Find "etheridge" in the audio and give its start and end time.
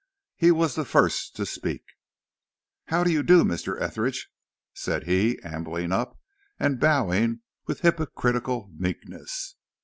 3.79-4.31